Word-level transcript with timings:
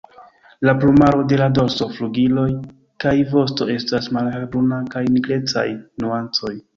La 0.67 0.73
plumaro 0.83 1.25
de 1.33 1.37
la 1.41 1.49
dorso, 1.57 1.87
flugiloj 1.97 2.45
kaj 3.05 3.13
vosto 3.33 3.67
estas 3.75 4.07
malhelbruna 4.19 4.81
kun 4.95 5.11
nigrecaj 5.19 5.67
nuancoj. 6.05 6.55